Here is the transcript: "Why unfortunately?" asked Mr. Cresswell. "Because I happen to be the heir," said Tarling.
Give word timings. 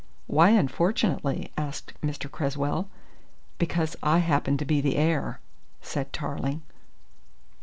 "Why 0.25 0.49
unfortunately?" 0.49 1.51
asked 1.55 1.93
Mr. 2.01 2.25
Cresswell. 2.27 2.89
"Because 3.59 3.95
I 4.01 4.17
happen 4.17 4.57
to 4.57 4.65
be 4.65 4.81
the 4.81 4.95
heir," 4.95 5.39
said 5.83 6.11
Tarling. 6.11 6.63